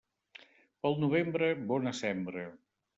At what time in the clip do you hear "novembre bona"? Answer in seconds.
1.05-1.97